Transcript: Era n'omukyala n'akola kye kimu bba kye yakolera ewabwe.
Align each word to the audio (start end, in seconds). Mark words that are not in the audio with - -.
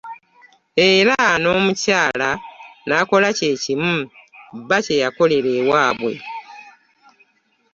Era 0.91 1.17
n'omukyala 1.41 2.29
n'akola 2.87 3.29
kye 3.37 3.51
kimu 3.63 3.95
bba 4.61 4.77
kye 4.85 4.95
yakolera 5.03 5.49
ewabwe. 5.61 6.13